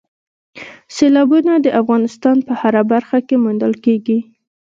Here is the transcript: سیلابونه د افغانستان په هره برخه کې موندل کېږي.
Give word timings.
سیلابونه 0.95 1.53
د 1.59 1.67
افغانستان 1.81 2.37
په 2.47 2.53
هره 2.61 2.81
برخه 2.91 3.17
کې 3.27 3.35
موندل 3.43 3.73
کېږي. 3.85 4.19